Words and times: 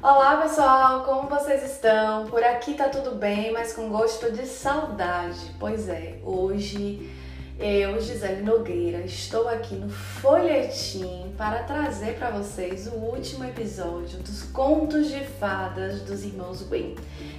Olá 0.00 0.36
pessoal, 0.36 1.02
como 1.02 1.28
vocês 1.28 1.60
estão? 1.72 2.26
Por 2.26 2.40
aqui 2.44 2.74
tá 2.74 2.88
tudo 2.88 3.16
bem, 3.16 3.52
mas 3.52 3.72
com 3.72 3.88
gosto 3.88 4.30
de 4.30 4.46
saudade. 4.46 5.52
Pois 5.58 5.88
é, 5.88 6.20
hoje 6.22 7.10
eu, 7.58 8.00
Gisele 8.00 8.42
Nogueira, 8.42 8.98
estou 8.98 9.48
aqui 9.48 9.74
no 9.74 9.90
Folhetim 9.90 11.34
para 11.36 11.64
trazer 11.64 12.16
para 12.16 12.30
vocês 12.30 12.86
o 12.86 12.94
último 12.94 13.44
episódio 13.44 14.20
dos 14.20 14.44
Contos 14.44 15.08
de 15.08 15.24
Fadas 15.24 16.02
dos 16.02 16.24
Irmãos 16.24 16.62
Gwen. 16.62 16.94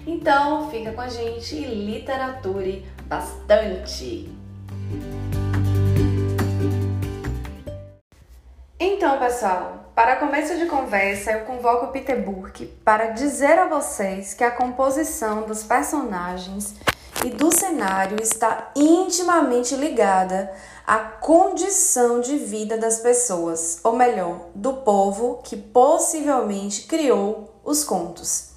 Então, 0.05 0.69
fica 0.69 0.91
com 0.91 0.99
a 0.99 1.07
gente 1.07 1.55
e 1.55 1.63
literature 1.63 2.85
bastante! 3.05 4.29
Pessoal, 9.19 9.91
para 9.93 10.15
começo 10.15 10.57
de 10.57 10.65
conversa, 10.65 11.33
eu 11.33 11.41
convoco 11.41 11.87
o 11.87 11.89
Peter 11.89 12.23
Burke 12.23 12.65
para 12.85 13.07
dizer 13.07 13.59
a 13.59 13.67
vocês 13.67 14.33
que 14.33 14.45
a 14.45 14.49
composição 14.49 15.41
dos 15.41 15.61
personagens 15.61 16.75
e 17.25 17.29
do 17.29 17.53
cenário 17.53 18.15
está 18.23 18.71
intimamente 18.73 19.75
ligada 19.75 20.49
à 20.87 20.99
condição 20.99 22.21
de 22.21 22.37
vida 22.37 22.77
das 22.77 22.99
pessoas, 22.99 23.81
ou 23.83 23.93
melhor, 23.93 24.47
do 24.55 24.75
povo 24.75 25.41
que 25.43 25.57
possivelmente 25.57 26.83
criou 26.83 27.59
os 27.65 27.83
contos. 27.83 28.51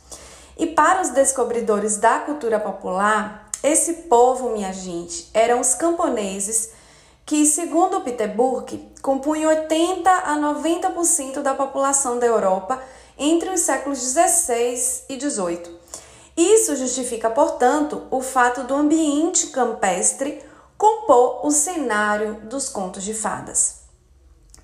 E 0.56 0.68
para 0.68 1.02
os 1.02 1.10
descobridores 1.10 1.96
da 1.96 2.20
cultura 2.20 2.60
popular, 2.60 3.48
esse 3.64 3.94
povo, 4.04 4.50
minha 4.50 4.72
gente, 4.72 5.28
eram 5.34 5.58
os 5.58 5.74
camponeses 5.74 6.70
que, 7.32 7.46
segundo 7.46 8.02
Peter 8.02 8.28
Burke, 8.36 8.92
compunham 9.00 9.48
80 9.48 10.10
a 10.10 10.36
90% 10.36 11.40
da 11.40 11.54
população 11.54 12.18
da 12.18 12.26
Europa 12.26 12.78
entre 13.16 13.48
os 13.48 13.60
séculos 13.60 14.00
16 14.00 15.04
e 15.08 15.16
18. 15.16 15.70
Isso 16.36 16.76
justifica, 16.76 17.30
portanto, 17.30 18.02
o 18.10 18.20
fato 18.20 18.64
do 18.64 18.74
ambiente 18.74 19.46
campestre 19.46 20.42
compor 20.76 21.46
o 21.46 21.50
cenário 21.50 22.34
dos 22.50 22.68
contos 22.68 23.02
de 23.02 23.14
fadas. 23.14 23.76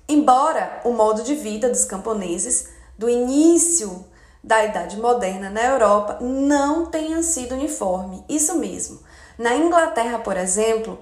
Embora 0.07 0.79
o 0.85 0.91
modo 0.91 1.23
de 1.23 1.33
vida 1.33 1.69
dos 1.69 1.85
camponeses 1.85 2.69
do 2.95 3.09
início 3.09 4.05
da 4.43 4.63
Idade 4.63 4.95
Moderna 4.97 5.49
na 5.49 5.63
Europa 5.63 6.19
não 6.21 6.85
tenha 6.85 7.23
sido 7.23 7.55
uniforme, 7.55 8.23
isso 8.29 8.59
mesmo. 8.59 8.99
Na 9.39 9.55
Inglaterra, 9.55 10.19
por 10.19 10.37
exemplo, 10.37 10.99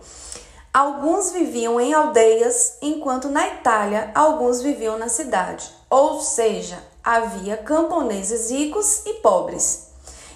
Alguns 0.77 1.31
viviam 1.31 1.81
em 1.81 1.91
aldeias, 1.91 2.77
enquanto 2.83 3.29
na 3.29 3.47
Itália 3.47 4.11
alguns 4.13 4.61
viviam 4.61 4.95
na 4.95 5.09
cidade. 5.09 5.67
Ou 5.89 6.21
seja, 6.21 6.77
havia 7.03 7.57
camponeses 7.57 8.51
ricos 8.51 9.01
e 9.03 9.15
pobres. 9.15 9.87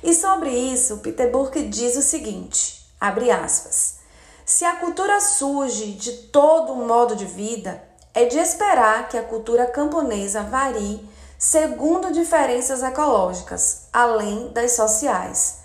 E 0.02 0.16
sobre 0.16 0.50
isso, 0.50 0.98
Peter 0.98 1.30
Burke 1.30 1.62
diz 1.68 1.96
o 1.96 2.02
seguinte: 2.02 2.92
abre 3.00 3.30
aspas. 3.30 3.98
Se 4.44 4.66
a 4.66 4.78
cultura 4.78 5.22
surge 5.22 5.92
de 5.92 6.12
todo 6.30 6.74
um 6.74 6.88
modo 6.88 7.16
de 7.16 7.26
vida, 7.26 7.80
é 8.12 8.26
de 8.26 8.40
esperar 8.40 9.10
que 9.10 9.20
a 9.20 9.24
cultura 9.24 9.68
camponesa 9.68 10.42
varie 10.42 11.08
segundo 11.38 12.12
diferenças 12.12 12.82
ecológicas, 12.82 13.82
além 13.94 14.48
das 14.48 14.72
sociais. 14.72 15.61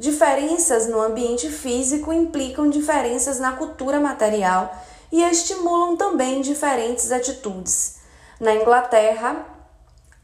Diferenças 0.00 0.86
no 0.86 0.98
ambiente 0.98 1.50
físico 1.50 2.10
implicam 2.10 2.70
diferenças 2.70 3.38
na 3.38 3.52
cultura 3.52 4.00
material 4.00 4.74
e 5.12 5.22
estimulam 5.22 5.94
também 5.94 6.40
diferentes 6.40 7.12
atitudes. 7.12 7.96
Na 8.40 8.54
Inglaterra, 8.54 9.44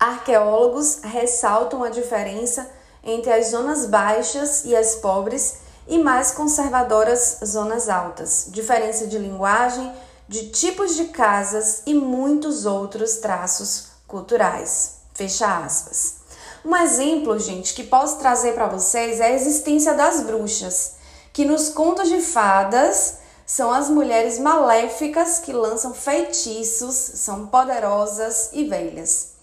arqueólogos 0.01 1.01
ressaltam 1.03 1.85
a 1.85 1.91
diferença 1.91 2.67
entre 3.05 3.31
as 3.31 3.49
zonas 3.49 3.85
baixas 3.85 4.65
e 4.65 4.75
as 4.75 4.95
pobres 4.95 5.59
e 5.87 5.99
mais 5.99 6.31
conservadoras 6.31 7.41
zonas 7.45 7.91
altas, 7.91 8.47
diferença 8.49 9.07
de 9.07 9.19
linguagem, 9.19 9.93
de 10.27 10.49
tipos 10.49 10.97
de 10.97 11.09
casas 11.09 11.83
e 11.85 11.93
muitos 11.93 12.65
outros 12.65 13.17
traços 13.19 13.89
culturais. 14.07 14.93
Fecha 15.13 15.59
aspas. 15.59 16.26
Um 16.67 16.75
exemplo, 16.75 17.39
gente, 17.39 17.75
que 17.75 17.85
posso 17.85 18.19
trazer 18.19 18.55
para 18.55 18.67
vocês 18.67 19.21
é 19.21 19.27
a 19.27 19.33
existência 19.33 19.95
das 19.95 20.25
bruxas, 20.25 20.95
que 21.33 21.45
nos 21.45 21.69
contos 21.69 22.09
de 22.09 22.21
fadas 22.21 23.19
são 23.47 23.73
as 23.73 23.89
mulheres 23.89 24.41
maléficas 24.41 25.39
que 25.39 25.53
lançam 25.53 25.95
feitiços, 25.95 26.97
são 26.97 27.47
poderosas 27.47 28.51
e 28.53 28.65
velhas. 28.65 29.35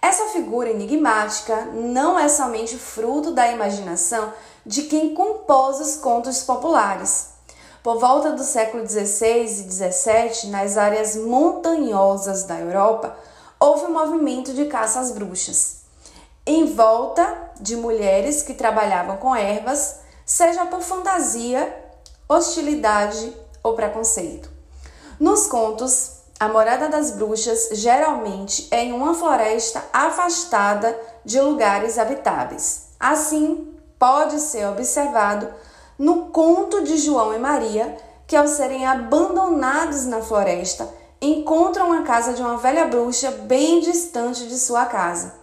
Essa 0.00 0.28
figura 0.28 0.70
enigmática 0.70 1.66
não 1.66 2.18
é 2.18 2.30
somente 2.30 2.78
fruto 2.78 3.32
da 3.32 3.52
imaginação 3.52 4.32
de 4.64 4.84
quem 4.84 5.12
compôs 5.12 5.80
os 5.80 5.96
contos 5.96 6.42
populares. 6.44 7.26
Por 7.82 7.98
volta 7.98 8.32
do 8.32 8.42
século 8.42 8.88
XVI 8.88 9.44
e 9.44 9.70
XVII, 9.70 10.50
nas 10.50 10.78
áreas 10.78 11.14
montanhosas 11.14 12.44
da 12.44 12.58
Europa, 12.58 13.14
houve 13.60 13.84
um 13.84 13.92
movimento 13.92 14.54
de 14.54 14.64
caça 14.64 14.98
às 14.98 15.10
bruxas 15.10 15.79
em 16.46 16.66
volta 16.66 17.50
de 17.60 17.76
mulheres 17.76 18.42
que 18.42 18.54
trabalhavam 18.54 19.16
com 19.18 19.36
ervas, 19.36 20.00
seja 20.24 20.64
por 20.66 20.80
fantasia, 20.80 21.74
hostilidade 22.28 23.36
ou 23.62 23.74
preconceito. 23.74 24.50
Nos 25.18 25.46
contos, 25.46 26.20
a 26.38 26.48
morada 26.48 26.88
das 26.88 27.10
bruxas 27.10 27.68
geralmente 27.72 28.66
é 28.70 28.84
em 28.84 28.92
uma 28.92 29.14
floresta 29.14 29.84
afastada 29.92 30.98
de 31.24 31.38
lugares 31.40 31.98
habitáveis. 31.98 32.88
Assim, 32.98 33.74
pode 33.98 34.40
ser 34.40 34.66
observado 34.66 35.46
no 35.98 36.26
conto 36.26 36.82
de 36.82 36.96
João 36.96 37.34
e 37.34 37.38
Maria, 37.38 37.94
que 38.26 38.34
ao 38.34 38.48
serem 38.48 38.86
abandonados 38.86 40.06
na 40.06 40.22
floresta, 40.22 40.88
encontram 41.20 41.92
a 41.92 42.02
casa 42.02 42.32
de 42.32 42.40
uma 42.40 42.56
velha 42.56 42.86
bruxa 42.86 43.30
bem 43.30 43.80
distante 43.80 44.46
de 44.46 44.58
sua 44.58 44.86
casa 44.86 45.39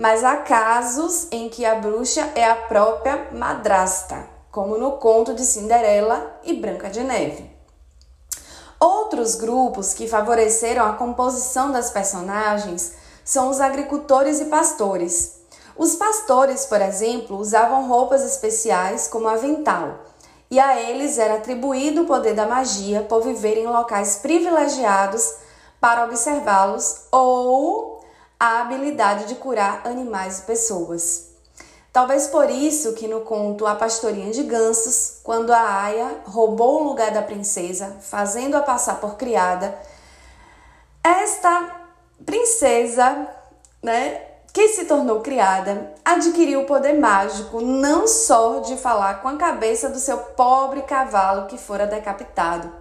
mas 0.00 0.24
há 0.24 0.38
casos 0.38 1.28
em 1.30 1.50
que 1.50 1.66
a 1.66 1.74
bruxa 1.74 2.32
é 2.34 2.42
a 2.42 2.54
própria 2.54 3.28
madrasta, 3.32 4.26
como 4.50 4.78
no 4.78 4.92
conto 4.92 5.34
de 5.34 5.44
Cinderela 5.44 6.40
e 6.42 6.54
Branca 6.54 6.88
de 6.88 7.04
Neve. 7.04 7.54
Outros 8.80 9.34
grupos 9.34 9.92
que 9.92 10.08
favoreceram 10.08 10.86
a 10.86 10.94
composição 10.94 11.70
das 11.70 11.90
personagens 11.90 12.94
são 13.22 13.50
os 13.50 13.60
agricultores 13.60 14.40
e 14.40 14.46
pastores. 14.46 15.42
Os 15.76 15.94
pastores, 15.96 16.64
por 16.64 16.80
exemplo, 16.80 17.36
usavam 17.36 17.86
roupas 17.86 18.22
especiais 18.22 19.06
como 19.06 19.28
avental, 19.28 19.98
e 20.50 20.58
a 20.58 20.80
eles 20.80 21.18
era 21.18 21.34
atribuído 21.34 22.04
o 22.04 22.06
poder 22.06 22.32
da 22.32 22.46
magia 22.46 23.02
por 23.02 23.20
viverem 23.20 23.64
em 23.64 23.66
locais 23.66 24.16
privilegiados 24.22 25.34
para 25.78 26.04
observá-los 26.06 27.02
ou 27.12 27.99
a 28.40 28.62
habilidade 28.62 29.26
de 29.26 29.34
curar 29.34 29.82
animais 29.84 30.38
e 30.38 30.42
pessoas. 30.44 31.28
Talvez 31.92 32.26
por 32.28 32.48
isso 32.48 32.94
que 32.94 33.06
no 33.06 33.20
conto 33.20 33.66
A 33.66 33.74
Pastorinha 33.74 34.32
de 34.32 34.44
Gansos, 34.44 35.18
quando 35.22 35.52
a 35.52 35.82
Aya 35.82 36.22
roubou 36.24 36.80
o 36.80 36.84
lugar 36.84 37.10
da 37.10 37.20
princesa, 37.20 37.98
fazendo-a 38.00 38.62
passar 38.62 38.98
por 38.98 39.16
criada, 39.16 39.78
esta 41.04 41.82
princesa, 42.24 43.28
né, 43.82 44.22
que 44.54 44.68
se 44.68 44.86
tornou 44.86 45.20
criada, 45.20 45.92
adquiriu 46.02 46.62
o 46.62 46.66
poder 46.66 46.94
mágico 46.94 47.60
não 47.60 48.08
só 48.08 48.60
de 48.60 48.76
falar 48.76 49.20
com 49.20 49.28
a 49.28 49.36
cabeça 49.36 49.90
do 49.90 49.98
seu 49.98 50.16
pobre 50.16 50.82
cavalo 50.82 51.46
que 51.46 51.58
fora 51.58 51.86
decapitado, 51.86 52.79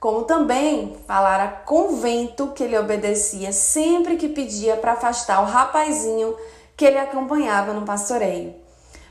como 0.00 0.22
também 0.22 0.96
falara 1.06 1.46
convento 1.66 2.52
que 2.52 2.64
ele 2.64 2.78
obedecia 2.78 3.52
sempre 3.52 4.16
que 4.16 4.30
pedia 4.30 4.78
para 4.78 4.92
afastar 4.92 5.42
o 5.42 5.44
rapazinho 5.44 6.34
que 6.74 6.86
ele 6.86 6.98
acompanhava 6.98 7.74
no 7.74 7.84
pastoreio. 7.84 8.54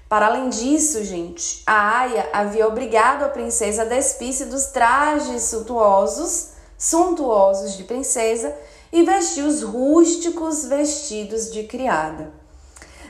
Para 0.10 0.26
além 0.26 0.50
disso, 0.50 1.04
gente, 1.04 1.62
a 1.68 2.00
Aya 2.00 2.30
havia 2.34 2.68
obrigado 2.68 3.24
a 3.24 3.30
princesa 3.30 3.84
a 3.84 3.86
despir-se 3.86 4.46
dos 4.46 4.66
trajes 4.66 5.44
suntuosos, 5.44 6.54
suntuosos 6.76 7.78
de 7.78 7.84
princesa 7.84 8.52
e 8.92 9.04
vestir 9.04 9.44
os 9.44 9.62
rústicos 9.62 10.66
vestidos 10.66 11.52
de 11.52 11.66
criada. 11.66 12.32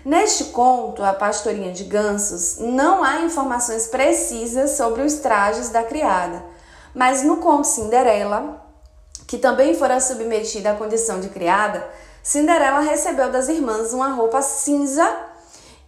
Neste 0.04 0.46
conto, 0.46 1.02
A 1.02 1.14
Pastorinha 1.14 1.72
de 1.72 1.86
Gansos, 1.86 2.58
não 2.58 3.02
há 3.02 3.22
informações 3.22 3.88
precisas 3.88 4.72
sobre 4.72 5.02
os 5.04 5.16
trajes 5.16 5.70
da 5.70 5.84
criada 5.84 6.59
mas 6.94 7.24
no 7.24 7.38
conto 7.38 7.68
Cinderela, 7.68 8.66
que 9.28 9.38
também 9.38 9.76
fora 9.76 10.00
submetida 10.00 10.72
à 10.72 10.76
condição 10.76 11.20
de 11.20 11.30
criada, 11.30 11.88
Cinderela 12.24 12.80
recebeu 12.80 13.32
das 13.32 13.48
irmãs 13.48 13.94
uma 13.94 14.10
roupa 14.10 14.42
cinza 14.42 15.08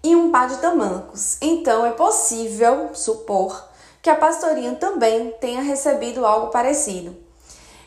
e 0.03 0.15
um 0.15 0.31
par 0.31 0.47
de 0.47 0.57
tamancos. 0.57 1.37
Então 1.41 1.85
é 1.85 1.91
possível 1.91 2.91
supor 2.93 3.69
que 4.01 4.09
a 4.09 4.15
pastorinha 4.15 4.75
também 4.75 5.31
tenha 5.39 5.61
recebido 5.61 6.25
algo 6.25 6.47
parecido. 6.47 7.15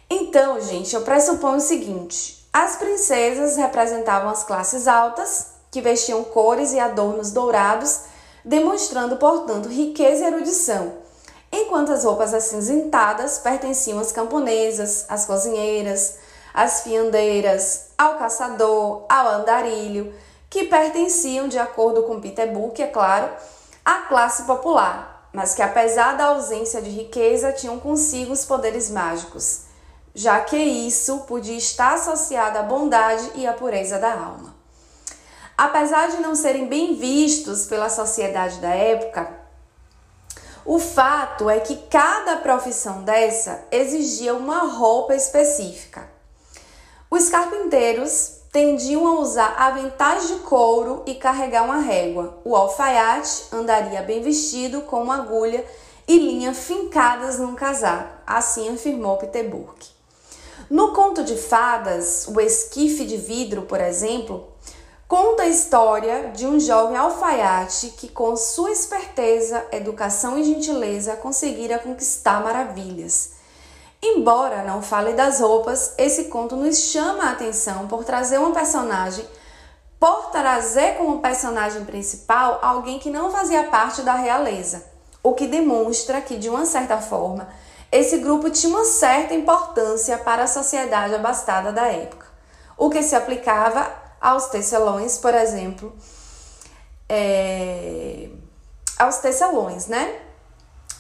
Então, 0.08 0.60
gente, 0.60 0.94
eu 0.94 1.02
pressuponho 1.02 1.56
o 1.56 1.60
seguinte: 1.60 2.46
as 2.52 2.76
princesas 2.76 3.56
representavam 3.56 4.30
as 4.30 4.44
classes 4.44 4.86
altas, 4.86 5.54
que 5.70 5.80
vestiam 5.80 6.22
cores 6.22 6.72
e 6.72 6.78
adornos 6.78 7.32
dourados, 7.32 8.02
demonstrando, 8.44 9.16
portanto, 9.16 9.68
riqueza 9.68 10.24
e 10.24 10.26
erudição, 10.26 11.03
enquanto 11.54 11.92
as 11.92 12.04
roupas 12.04 12.34
acinzentadas 12.34 13.38
pertenciam 13.38 13.98
às 13.98 14.12
camponesas, 14.12 15.06
às 15.08 15.24
cozinheiras, 15.24 16.16
às 16.52 16.82
fiandeiras, 16.82 17.86
ao 17.98 18.18
caçador, 18.18 19.04
ao 19.08 19.28
andarilho, 19.28 20.14
que 20.48 20.64
pertenciam, 20.64 21.48
de 21.48 21.58
acordo 21.58 22.04
com 22.04 22.20
Peter 22.20 22.52
Book, 22.52 22.80
é 22.80 22.86
claro, 22.86 23.28
à 23.84 24.02
classe 24.02 24.44
popular, 24.44 25.28
mas 25.32 25.54
que 25.54 25.62
apesar 25.62 26.16
da 26.16 26.26
ausência 26.26 26.80
de 26.80 26.90
riqueza 26.90 27.52
tinham 27.52 27.80
consigo 27.80 28.32
os 28.32 28.44
poderes 28.44 28.88
mágicos, 28.88 29.62
já 30.14 30.40
que 30.40 30.56
isso 30.56 31.20
podia 31.26 31.56
estar 31.56 31.94
associado 31.94 32.58
à 32.58 32.62
bondade 32.62 33.32
e 33.34 33.46
à 33.46 33.52
pureza 33.52 33.98
da 33.98 34.12
alma. 34.12 34.54
Apesar 35.58 36.08
de 36.08 36.18
não 36.18 36.34
serem 36.34 36.68
bem 36.68 36.94
vistos 36.94 37.66
pela 37.66 37.88
sociedade 37.88 38.58
da 38.60 38.70
época, 38.70 39.43
o 40.66 40.78
fato 40.78 41.50
é 41.50 41.60
que 41.60 41.76
cada 41.90 42.36
profissão 42.38 43.02
dessa 43.02 43.66
exigia 43.70 44.34
uma 44.34 44.60
roupa 44.60 45.14
específica. 45.14 46.08
Os 47.10 47.28
carpinteiros 47.28 48.38
tendiam 48.50 49.06
a 49.06 49.20
usar 49.20 49.56
aventais 49.58 50.28
de 50.28 50.36
couro 50.36 51.02
e 51.06 51.16
carregar 51.16 51.64
uma 51.64 51.78
régua. 51.78 52.38
O 52.44 52.56
alfaiate 52.56 53.44
andaria 53.52 54.00
bem 54.02 54.22
vestido 54.22 54.82
com 54.82 55.02
uma 55.02 55.16
agulha 55.16 55.64
e 56.08 56.18
linha 56.18 56.54
fincadas 56.54 57.38
num 57.38 57.54
casaco, 57.54 58.22
assim 58.26 58.72
afirmou 58.72 59.16
Peter 59.18 59.48
Burke. 59.48 59.90
No 60.70 60.92
conto 60.92 61.22
de 61.24 61.36
fadas, 61.36 62.26
o 62.28 62.40
esquife 62.40 63.04
de 63.04 63.18
vidro, 63.18 63.62
por 63.62 63.80
exemplo, 63.80 64.48
conta 65.14 65.44
a 65.44 65.46
história 65.46 66.32
de 66.34 66.44
um 66.44 66.58
jovem 66.58 66.96
alfaiate 66.96 67.90
que, 67.90 68.08
com 68.08 68.34
sua 68.34 68.72
esperteza, 68.72 69.64
educação 69.70 70.36
e 70.36 70.42
gentileza, 70.42 71.14
conseguira 71.14 71.78
conquistar 71.78 72.42
maravilhas. 72.42 73.34
Embora 74.02 74.64
não 74.64 74.82
fale 74.82 75.12
das 75.12 75.38
roupas, 75.38 75.94
esse 75.96 76.24
conto 76.24 76.56
nos 76.56 76.76
chama 76.90 77.26
a 77.26 77.30
atenção 77.30 77.86
por 77.86 78.02
trazer 78.02 78.38
uma 78.38 78.50
personagem, 78.50 79.24
por 80.00 80.32
trazer 80.32 80.96
como 80.96 81.20
personagem 81.20 81.84
principal 81.84 82.58
alguém 82.60 82.98
que 82.98 83.08
não 83.08 83.30
fazia 83.30 83.62
parte 83.62 84.02
da 84.02 84.14
realeza, 84.14 84.84
o 85.22 85.32
que 85.32 85.46
demonstra 85.46 86.20
que, 86.20 86.36
de 86.36 86.50
uma 86.50 86.66
certa 86.66 86.98
forma, 86.98 87.46
esse 87.92 88.18
grupo 88.18 88.50
tinha 88.50 88.74
uma 88.74 88.84
certa 88.84 89.32
importância 89.32 90.18
para 90.18 90.42
a 90.42 90.48
sociedade 90.48 91.14
abastada 91.14 91.70
da 91.70 91.86
época, 91.86 92.26
o 92.76 92.90
que 92.90 93.00
se 93.00 93.14
aplicava 93.14 94.02
aos 94.24 94.46
tecelões, 94.46 95.18
por 95.18 95.34
exemplo, 95.34 95.94
é, 97.06 98.30
aos 98.98 99.18
tecelões, 99.18 99.86
né? 99.86 100.18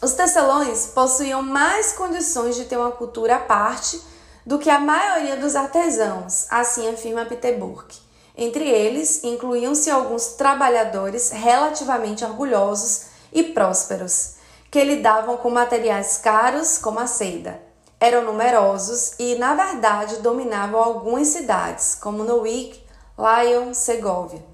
Os 0.02 0.12
tecelões 0.12 0.88
possuíam 0.88 1.42
mais 1.42 1.94
condições 1.94 2.54
de 2.54 2.66
ter 2.66 2.76
uma 2.76 2.92
cultura 2.92 3.36
à 3.36 3.38
parte 3.38 3.98
do 4.44 4.58
que 4.58 4.68
a 4.68 4.78
maioria 4.78 5.38
dos 5.38 5.56
artesãos, 5.56 6.46
assim 6.50 6.86
afirma 6.92 7.24
Peter 7.24 7.58
Burke. 7.58 7.98
Entre 8.36 8.68
eles, 8.68 9.24
incluíam-se 9.24 9.90
alguns 9.90 10.34
trabalhadores 10.34 11.30
relativamente 11.30 12.26
orgulhosos 12.26 13.06
e 13.32 13.42
prósperos, 13.42 14.34
que 14.70 14.84
lidavam 14.84 15.38
com 15.38 15.48
materiais 15.48 16.18
caros 16.18 16.76
como 16.76 17.00
a 17.00 17.06
seda. 17.06 17.58
Eram 17.98 18.24
numerosos 18.24 19.14
e, 19.18 19.36
na 19.36 19.54
verdade, 19.54 20.16
dominavam 20.16 20.78
algumas 20.78 21.28
cidades, 21.28 21.94
como 21.94 22.22
Nowick 22.22 22.83
Lion 23.16 23.72
Segovia. 23.74 24.44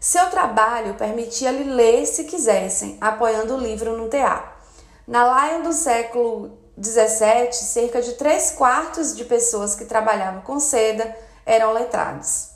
Seu 0.00 0.28
trabalho 0.30 0.94
permitia-lhe 0.94 1.62
ler 1.62 2.04
se 2.06 2.24
quisessem, 2.24 2.98
apoiando 3.00 3.54
o 3.54 3.60
livro 3.60 3.96
no 3.96 4.08
teatro. 4.08 4.50
Na 5.06 5.46
Lion 5.46 5.62
do 5.62 5.72
século 5.72 6.58
XVII, 6.82 7.52
cerca 7.52 8.02
de 8.02 8.14
três 8.14 8.50
quartos 8.50 9.14
de 9.14 9.24
pessoas 9.24 9.76
que 9.76 9.84
trabalhavam 9.84 10.40
com 10.40 10.58
seda 10.58 11.16
eram 11.46 11.72
letrados. 11.72 12.48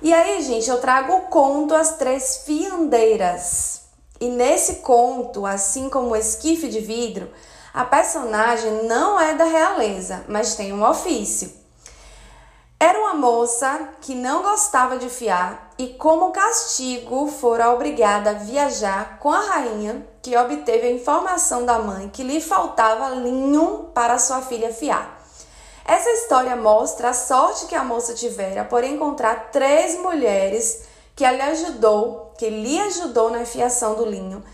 E 0.00 0.12
aí, 0.12 0.42
gente, 0.42 0.70
eu 0.70 0.80
trago 0.80 1.12
o 1.12 1.22
conto 1.22 1.74
As 1.74 1.96
Três 1.96 2.42
Fiandeiras. 2.44 3.82
E 4.20 4.28
nesse 4.28 4.76
conto, 4.76 5.44
assim 5.44 5.88
como 5.88 6.10
o 6.10 6.16
esquife 6.16 6.68
de 6.68 6.78
vidro, 6.78 7.32
a 7.72 7.84
personagem 7.84 8.84
não 8.84 9.18
é 9.18 9.34
da 9.34 9.44
realeza, 9.44 10.24
mas 10.28 10.54
tem 10.54 10.72
um 10.72 10.88
ofício. 10.88 11.63
Era 12.86 13.00
uma 13.00 13.14
moça 13.14 13.94
que 14.02 14.14
não 14.14 14.42
gostava 14.42 14.98
de 14.98 15.08
fiar 15.08 15.70
e, 15.78 15.94
como 15.94 16.32
castigo, 16.32 17.28
fora 17.28 17.72
obrigada 17.72 18.28
a 18.28 18.34
viajar 18.34 19.18
com 19.20 19.30
a 19.30 19.40
rainha, 19.40 20.06
que 20.20 20.36
obteve 20.36 20.88
a 20.88 20.92
informação 20.92 21.64
da 21.64 21.78
mãe 21.78 22.10
que 22.10 22.22
lhe 22.22 22.42
faltava 22.42 23.08
linho 23.08 23.88
para 23.94 24.18
sua 24.18 24.42
filha 24.42 24.70
fiar. 24.70 25.18
Essa 25.82 26.10
história 26.10 26.54
mostra 26.56 27.08
a 27.08 27.14
sorte 27.14 27.64
que 27.64 27.74
a 27.74 27.82
moça 27.82 28.12
tivera 28.12 28.66
por 28.66 28.84
encontrar 28.84 29.48
três 29.50 29.98
mulheres 30.00 30.82
que 31.16 31.26
lhe 31.26 31.40
ajudou, 31.40 32.34
que 32.36 32.50
lhe 32.50 32.78
ajudou 32.80 33.30
na 33.30 33.46
fiação 33.46 33.94
do 33.94 34.04
linho 34.04 34.44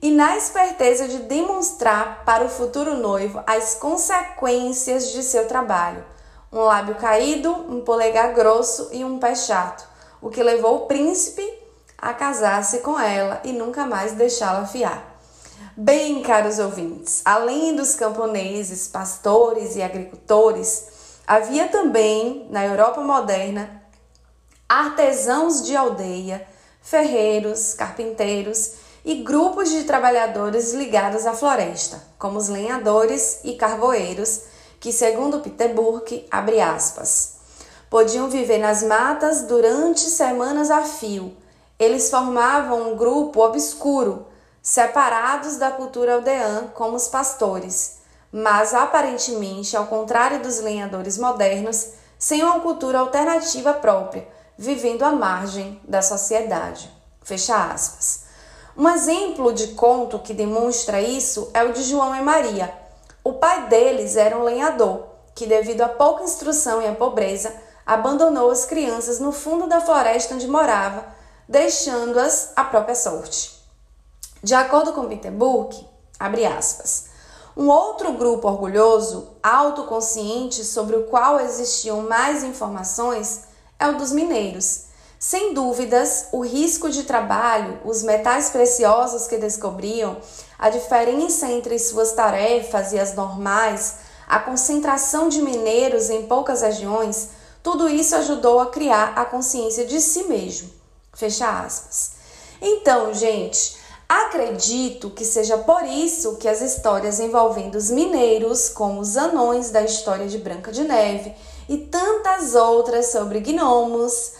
e 0.00 0.10
na 0.10 0.34
esperteza 0.38 1.06
de 1.06 1.18
demonstrar 1.18 2.24
para 2.24 2.42
o 2.42 2.48
futuro 2.48 2.96
noivo 2.96 3.42
as 3.46 3.74
consequências 3.74 5.12
de 5.12 5.22
seu 5.22 5.46
trabalho 5.46 6.15
um 6.52 6.60
lábio 6.60 6.94
caído, 6.94 7.52
um 7.52 7.80
polegar 7.80 8.32
grosso 8.32 8.88
e 8.92 9.04
um 9.04 9.18
pé 9.18 9.34
chato, 9.34 9.86
o 10.20 10.30
que 10.30 10.42
levou 10.42 10.76
o 10.76 10.86
príncipe 10.86 11.42
a 11.98 12.12
casar-se 12.12 12.78
com 12.78 12.98
ela 12.98 13.40
e 13.44 13.52
nunca 13.52 13.86
mais 13.86 14.12
deixá-la 14.12 14.66
fiar. 14.66 15.16
Bem, 15.76 16.22
caros 16.22 16.58
ouvintes, 16.58 17.20
além 17.24 17.74
dos 17.74 17.94
camponeses, 17.94 18.88
pastores 18.88 19.76
e 19.76 19.82
agricultores, 19.82 20.86
havia 21.26 21.68
também, 21.68 22.46
na 22.50 22.64
Europa 22.64 23.00
moderna, 23.00 23.82
artesãos 24.68 25.62
de 25.62 25.76
aldeia, 25.76 26.46
ferreiros, 26.80 27.74
carpinteiros 27.74 28.72
e 29.04 29.16
grupos 29.16 29.70
de 29.70 29.84
trabalhadores 29.84 30.72
ligados 30.72 31.26
à 31.26 31.32
floresta, 31.32 32.02
como 32.18 32.38
os 32.38 32.48
lenhadores 32.48 33.40
e 33.44 33.54
carvoeiros 33.54 34.42
que, 34.86 34.92
segundo 34.92 35.40
Peter 35.40 35.74
Burke, 35.74 36.28
abre 36.30 36.60
aspas, 36.60 37.38
podiam 37.90 38.30
viver 38.30 38.58
nas 38.58 38.84
matas 38.84 39.42
durante 39.42 40.02
semanas 40.02 40.70
a 40.70 40.82
fio. 40.82 41.36
Eles 41.76 42.08
formavam 42.08 42.92
um 42.92 42.96
grupo 42.96 43.40
obscuro, 43.40 44.28
separados 44.62 45.56
da 45.56 45.72
cultura 45.72 46.14
aldeã 46.14 46.68
como 46.72 46.94
os 46.94 47.08
pastores, 47.08 47.96
mas 48.30 48.72
aparentemente, 48.74 49.76
ao 49.76 49.88
contrário 49.88 50.40
dos 50.40 50.60
lenhadores 50.60 51.18
modernos, 51.18 51.88
sem 52.16 52.44
uma 52.44 52.60
cultura 52.60 53.00
alternativa 53.00 53.74
própria, 53.74 54.28
vivendo 54.56 55.02
à 55.02 55.10
margem 55.10 55.80
da 55.82 56.00
sociedade. 56.00 56.88
Fecha 57.24 57.56
aspas. 57.56 58.20
Um 58.76 58.88
exemplo 58.88 59.52
de 59.52 59.66
conto 59.74 60.20
que 60.20 60.32
demonstra 60.32 61.00
isso 61.00 61.50
é 61.52 61.64
o 61.64 61.72
de 61.72 61.82
João 61.82 62.14
e 62.14 62.22
Maria, 62.22 62.85
o 63.26 63.32
pai 63.32 63.66
deles 63.66 64.16
era 64.16 64.38
um 64.38 64.44
lenhador, 64.44 65.02
que, 65.34 65.46
devido 65.46 65.80
à 65.80 65.88
pouca 65.88 66.22
instrução 66.22 66.80
e 66.80 66.86
à 66.86 66.94
pobreza, 66.94 67.52
abandonou 67.84 68.52
as 68.52 68.64
crianças 68.64 69.18
no 69.18 69.32
fundo 69.32 69.66
da 69.66 69.80
floresta 69.80 70.32
onde 70.32 70.46
morava, 70.46 71.04
deixando-as 71.48 72.52
à 72.54 72.62
própria 72.62 72.94
sorte. 72.94 73.60
De 74.40 74.54
acordo 74.54 74.92
com 74.92 75.08
Peter 75.08 75.32
abre 76.20 76.46
aspas, 76.46 77.06
um 77.56 77.68
outro 77.68 78.12
grupo 78.12 78.46
orgulhoso, 78.46 79.30
autoconsciente, 79.42 80.64
sobre 80.64 80.94
o 80.94 81.06
qual 81.06 81.40
existiam 81.40 82.02
mais 82.02 82.44
informações, 82.44 83.40
é 83.76 83.88
o 83.88 83.96
dos 83.96 84.12
mineiros. 84.12 84.84
Sem 85.18 85.52
dúvidas, 85.52 86.28
o 86.30 86.44
risco 86.44 86.88
de 86.90 87.02
trabalho, 87.02 87.80
os 87.84 88.04
metais 88.04 88.50
preciosos 88.50 89.26
que 89.26 89.36
descobriam, 89.36 90.16
a 90.58 90.70
diferença 90.70 91.50
entre 91.50 91.78
suas 91.78 92.12
tarefas 92.12 92.92
e 92.92 92.98
as 92.98 93.14
normais, 93.14 93.96
a 94.26 94.38
concentração 94.38 95.28
de 95.28 95.42
mineiros 95.42 96.10
em 96.10 96.26
poucas 96.26 96.62
regiões, 96.62 97.28
tudo 97.62 97.88
isso 97.88 98.14
ajudou 98.16 98.60
a 98.60 98.66
criar 98.70 99.12
a 99.16 99.24
consciência 99.24 99.84
de 99.84 100.00
si 100.00 100.24
mesmo. 100.24 100.70
Fecha 101.12 101.48
aspas. 101.48 102.12
Então, 102.60 103.12
gente, 103.12 103.76
acredito 104.08 105.10
que 105.10 105.24
seja 105.24 105.58
por 105.58 105.84
isso 105.84 106.36
que 106.36 106.48
as 106.48 106.60
histórias 106.60 107.20
envolvendo 107.20 107.74
os 107.76 107.90
mineiros, 107.90 108.68
como 108.68 109.00
os 109.00 109.16
anões 109.16 109.70
da 109.70 109.82
história 109.82 110.26
de 110.26 110.38
Branca 110.38 110.72
de 110.72 110.84
Neve 110.84 111.34
e 111.68 111.78
tantas 111.78 112.54
outras 112.54 113.06
sobre 113.06 113.40
gnomos, 113.40 114.32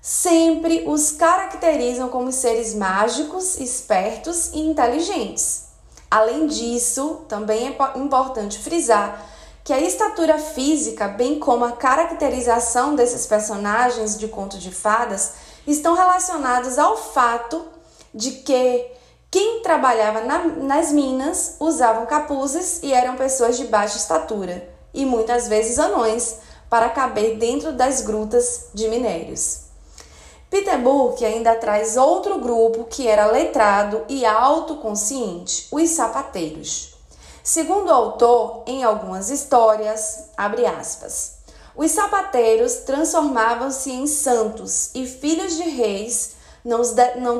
sempre 0.00 0.84
os 0.86 1.12
caracterizam 1.12 2.08
como 2.08 2.30
seres 2.30 2.74
mágicos, 2.74 3.58
espertos 3.58 4.52
e 4.52 4.58
inteligentes. 4.58 5.63
Além 6.14 6.46
disso, 6.46 7.22
também 7.28 7.66
é 7.66 7.98
importante 7.98 8.60
frisar 8.60 9.20
que 9.64 9.72
a 9.72 9.80
estatura 9.80 10.38
física, 10.38 11.08
bem 11.08 11.40
como 11.40 11.64
a 11.64 11.72
caracterização 11.72 12.94
desses 12.94 13.26
personagens 13.26 14.16
de 14.16 14.28
conto 14.28 14.56
de 14.56 14.70
fadas, 14.70 15.32
estão 15.66 15.96
relacionados 15.96 16.78
ao 16.78 16.96
fato 16.96 17.64
de 18.14 18.30
que 18.30 18.86
quem 19.28 19.60
trabalhava 19.60 20.20
na, 20.20 20.44
nas 20.44 20.92
minas 20.92 21.56
usavam 21.58 22.06
capuzes 22.06 22.78
e 22.84 22.92
eram 22.92 23.16
pessoas 23.16 23.56
de 23.56 23.64
baixa 23.64 23.96
estatura 23.96 24.68
e 24.94 25.04
muitas 25.04 25.48
vezes 25.48 25.80
anões 25.80 26.36
para 26.70 26.90
caber 26.90 27.38
dentro 27.38 27.72
das 27.72 28.02
grutas 28.02 28.68
de 28.72 28.86
minérios. 28.86 29.63
Peter 30.54 30.78
Burke 30.78 31.26
ainda 31.26 31.56
traz 31.56 31.96
outro 31.96 32.38
grupo 32.38 32.84
que 32.84 33.08
era 33.08 33.26
letrado 33.26 34.04
e 34.08 34.24
autoconsciente, 34.24 35.66
os 35.72 35.90
sapateiros. 35.90 36.94
Segundo 37.42 37.88
o 37.88 37.92
autor, 37.92 38.62
em 38.64 38.84
algumas 38.84 39.30
histórias, 39.30 40.26
abre 40.36 40.64
aspas, 40.64 41.38
os 41.74 41.90
sapateiros 41.90 42.72
transformavam-se 42.86 43.90
em 43.90 44.06
santos 44.06 44.94
e 44.94 45.08
filhos 45.08 45.56
de 45.56 45.64
reis 45.64 46.36
não, 46.64 46.82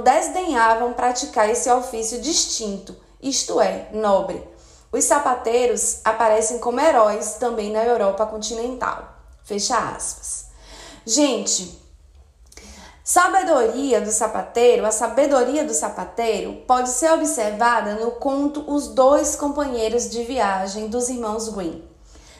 desdenhavam 0.02 0.92
praticar 0.92 1.48
esse 1.48 1.70
ofício 1.70 2.20
distinto, 2.20 2.96
isto 3.22 3.60
é, 3.60 3.90
nobre. 3.92 4.42
Os 4.90 5.04
sapateiros 5.04 6.00
aparecem 6.02 6.58
como 6.58 6.80
heróis 6.80 7.34
também 7.34 7.70
na 7.70 7.84
Europa 7.84 8.26
continental. 8.26 9.08
Fecha 9.44 9.78
aspas. 9.78 10.46
Gente, 11.06 11.83
Sabedoria 13.06 14.00
do 14.00 14.10
sapateiro, 14.10 14.86
a 14.86 14.90
sabedoria 14.90 15.62
do 15.62 15.74
sapateiro 15.74 16.62
pode 16.66 16.88
ser 16.88 17.12
observada 17.12 17.96
no 17.96 18.12
conto 18.12 18.64
Os 18.66 18.88
Dois 18.88 19.36
Companheiros 19.36 20.08
de 20.08 20.22
Viagem 20.22 20.88
dos 20.88 21.10
irmãos 21.10 21.50
Green. 21.50 21.84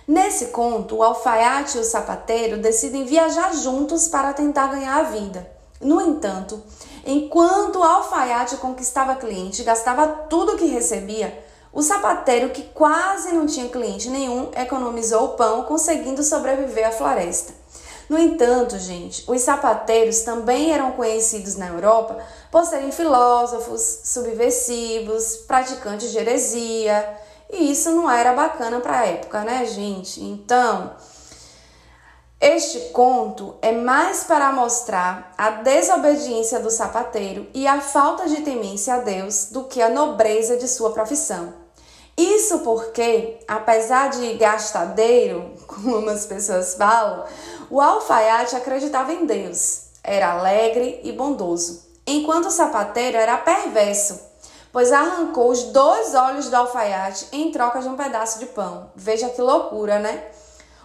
Nesse 0.09 0.47
conto, 0.47 0.97
o 0.97 1.02
alfaiate 1.02 1.76
e 1.76 1.80
o 1.83 1.85
sapateiro 1.85 2.56
decidem 2.56 3.04
viajar 3.04 3.54
juntos 3.54 4.09
para 4.09 4.33
tentar 4.33 4.68
ganhar 4.68 5.00
a 5.00 5.02
vida. 5.02 5.47
No 5.83 6.00
entanto, 6.00 6.62
enquanto 7.04 7.80
o 7.80 7.83
alfaiate 7.83 8.56
conquistava 8.56 9.16
cliente 9.16 9.61
e 9.61 9.66
gastava 9.66 10.09
tudo 10.30 10.52
o 10.52 10.56
que 10.56 10.64
recebia, 10.64 11.44
o 11.75 11.83
sapateiro, 11.83 12.49
que 12.49 12.62
quase 12.62 13.33
não 13.33 13.44
tinha 13.44 13.68
cliente 13.68 14.09
nenhum, 14.09 14.50
economizou 14.56 15.25
o 15.25 15.28
pão, 15.37 15.64
conseguindo 15.64 16.23
sobreviver 16.23 16.88
à 16.88 16.90
floresta. 16.90 17.63
No 18.09 18.19
entanto, 18.19 18.79
gente, 18.79 19.25
os 19.27 19.41
sapateiros 19.41 20.21
também 20.21 20.73
eram 20.73 20.93
conhecidos 20.93 21.57
na 21.57 21.69
Europa 21.69 22.19
por 22.51 22.65
serem 22.65 22.93
filósofos, 22.93 24.01
subversivos, 24.05 25.37
praticantes 25.47 26.11
de 26.11 26.19
heresia, 26.19 27.19
e 27.51 27.71
isso 27.71 27.91
não 27.91 28.11
era 28.11 28.33
bacana 28.33 28.81
para 28.81 29.01
a 29.01 29.07
época, 29.07 29.43
né, 29.43 29.65
gente? 29.65 30.23
Então, 30.23 30.95
este 32.41 32.79
conto 32.91 33.55
é 33.63 33.73
mais 33.73 34.25
para 34.25 34.53
mostrar 34.53 35.33
a 35.39 35.51
desobediência 35.51 36.61
do 36.61 36.71
sapateiro 36.71 37.47
e 37.55 37.67
a 37.67 37.81
falta 37.81 38.29
de 38.29 38.43
temência 38.43 38.95
a 38.95 38.99
Deus 38.99 39.47
do 39.47 39.65
que 39.65 39.81
a 39.81 39.89
nobreza 39.89 40.57
de 40.57 40.69
sua 40.69 40.93
profissão. 40.93 41.63
Isso 42.16 42.61
porque, 42.61 43.38
apesar 43.49 44.11
de 44.11 44.35
gastadeiro, 44.35 45.52
como 45.66 46.09
as 46.11 46.26
pessoas 46.26 46.75
falam, 46.75 47.25
o 47.71 47.80
alfaiate 47.80 48.54
acreditava 48.54 49.12
em 49.12 49.26
Deus, 49.26 49.87
era 50.02 50.33
alegre 50.33 51.00
e 51.02 51.11
bondoso, 51.11 51.83
enquanto 52.06 52.47
o 52.47 52.50
sapateiro 52.50 53.16
era 53.16 53.37
perverso, 53.38 54.21
pois 54.73 54.92
arrancou 54.92 55.50
os 55.50 55.64
dois 55.64 56.14
olhos 56.14 56.49
do 56.49 56.56
alfaiate 56.56 57.26
em 57.33 57.50
troca 57.50 57.80
de 57.80 57.88
um 57.88 57.97
pedaço 57.97 58.38
de 58.38 58.47
pão. 58.47 58.90
Veja 58.94 59.30
que 59.30 59.40
loucura, 59.40 59.99
né? 59.99 60.25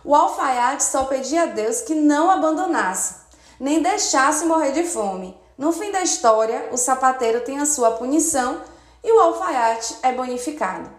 O 0.03 0.15
alfaiate 0.15 0.83
só 0.83 1.03
pedia 1.05 1.43
a 1.43 1.48
Deus 1.48 1.81
que 1.81 1.93
não 1.93 2.31
abandonasse, 2.31 3.15
nem 3.59 3.81
deixasse 3.81 4.45
morrer 4.45 4.71
de 4.71 4.83
fome. 4.83 5.38
No 5.57 5.74
fim 5.74 5.91
da 5.91 6.01
história, 6.01 6.69
o 6.71 6.77
sapateiro 6.77 7.41
tem 7.41 7.59
a 7.59 7.65
sua 7.65 7.91
punição 7.91 8.62
e 9.03 9.12
o 9.12 9.19
alfaiate 9.19 9.95
é 10.01 10.13
bonificado, 10.13 10.89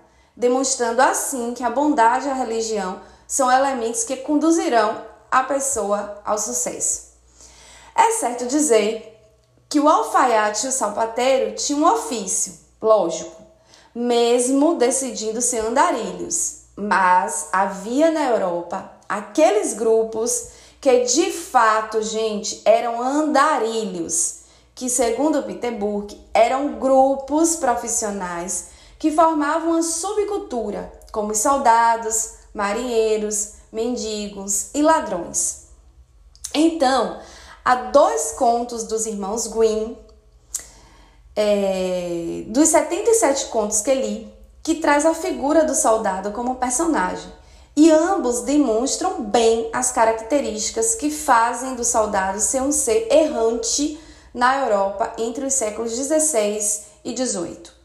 demonstrando 0.40 1.02
assim 1.02 1.52
que 1.52 1.62
a 1.62 1.68
bondade 1.68 2.26
e 2.26 2.30
a 2.30 2.34
religião 2.34 2.98
são 3.28 3.52
elementos 3.52 4.04
que 4.04 4.16
conduzirão 4.16 5.04
a 5.30 5.44
pessoa 5.44 6.18
ao 6.24 6.38
sucesso. 6.38 7.10
É 7.94 8.12
certo 8.12 8.46
dizer 8.46 9.20
que 9.68 9.78
o 9.78 9.86
alfaiate 9.86 10.64
e 10.64 10.68
o 10.70 10.72
sapateiro 10.72 11.54
tinham 11.54 11.82
um 11.82 11.92
ofício, 11.92 12.54
lógico, 12.80 13.42
mesmo 13.94 14.76
decidindo 14.76 15.42
ser 15.42 15.58
andarilhos, 15.58 16.62
mas 16.74 17.48
havia 17.52 18.10
na 18.10 18.24
Europa 18.24 18.90
aqueles 19.06 19.74
grupos 19.74 20.48
que 20.80 21.00
de 21.00 21.30
fato, 21.30 22.00
gente, 22.00 22.62
eram 22.64 23.02
andarilhos, 23.02 24.44
que 24.74 24.88
segundo 24.88 25.42
Peter 25.42 25.76
Burke, 25.76 26.18
eram 26.32 26.78
grupos 26.78 27.56
profissionais 27.56 28.79
que 29.00 29.10
formavam 29.10 29.70
uma 29.70 29.82
subcultura, 29.82 30.92
como 31.10 31.32
os 31.32 31.38
soldados, 31.38 32.34
marinheiros, 32.52 33.54
mendigos 33.72 34.68
e 34.74 34.82
ladrões. 34.82 35.68
Então, 36.52 37.18
há 37.64 37.76
dois 37.76 38.32
contos 38.32 38.84
dos 38.84 39.06
irmãos 39.06 39.46
Green, 39.46 39.96
é, 41.34 42.44
dos 42.48 42.68
77 42.68 43.46
contos 43.46 43.80
que 43.80 43.94
li, 43.94 44.34
que 44.62 44.74
traz 44.74 45.06
a 45.06 45.14
figura 45.14 45.64
do 45.64 45.74
soldado 45.74 46.30
como 46.32 46.56
personagem. 46.56 47.32
E 47.74 47.90
ambos 47.90 48.42
demonstram 48.42 49.22
bem 49.22 49.70
as 49.72 49.90
características 49.90 50.94
que 50.94 51.10
fazem 51.10 51.74
do 51.74 51.84
soldado 51.84 52.38
ser 52.38 52.60
um 52.60 52.70
ser 52.70 53.08
errante 53.10 53.98
na 54.34 54.58
Europa 54.58 55.14
entre 55.16 55.46
os 55.46 55.54
séculos 55.54 55.96
16 55.96 56.84
e 57.02 57.14
18. 57.14 57.79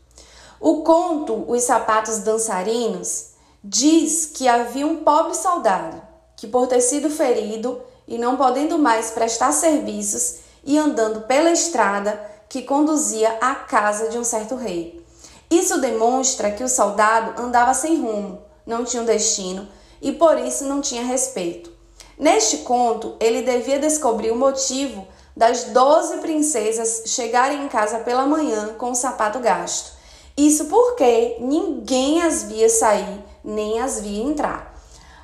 O 0.67 0.77
conto 0.77 1.45
Os 1.47 1.61
Sapatos 1.61 2.17
Dançarinos 2.21 3.33
diz 3.63 4.25
que 4.25 4.47
havia 4.47 4.87
um 4.87 5.03
pobre 5.03 5.35
soldado 5.35 6.01
que, 6.35 6.47
por 6.47 6.65
ter 6.65 6.81
sido 6.81 7.07
ferido 7.07 7.79
e 8.07 8.17
não 8.17 8.35
podendo 8.35 8.79
mais 8.79 9.11
prestar 9.11 9.51
serviços, 9.51 10.37
e 10.63 10.75
andando 10.75 11.27
pela 11.27 11.51
estrada 11.51 12.19
que 12.49 12.63
conduzia 12.63 13.37
à 13.39 13.53
casa 13.53 14.09
de 14.09 14.17
um 14.17 14.23
certo 14.23 14.55
rei. 14.55 15.05
Isso 15.51 15.79
demonstra 15.79 16.49
que 16.49 16.63
o 16.63 16.67
soldado 16.67 17.39
andava 17.39 17.75
sem 17.75 18.01
rumo, 18.01 18.41
não 18.65 18.83
tinha 18.83 19.03
um 19.03 19.05
destino 19.05 19.67
e 20.01 20.13
por 20.13 20.39
isso 20.39 20.63
não 20.63 20.81
tinha 20.81 21.03
respeito. 21.03 21.71
Neste 22.17 22.57
conto, 22.63 23.15
ele 23.19 23.43
devia 23.43 23.77
descobrir 23.77 24.31
o 24.31 24.35
motivo 24.35 25.07
das 25.37 25.65
doze 25.65 26.17
princesas 26.17 27.03
chegarem 27.05 27.65
em 27.65 27.67
casa 27.67 27.99
pela 27.99 28.25
manhã 28.25 28.73
com 28.79 28.89
o 28.89 28.95
sapato 28.95 29.37
gasto. 29.37 29.93
Isso 30.37 30.65
porque 30.65 31.37
ninguém 31.39 32.21
as 32.21 32.43
via 32.43 32.67
sair 32.69 33.23
nem 33.43 33.79
as 33.79 34.01
via 34.01 34.23
entrar. 34.23 34.75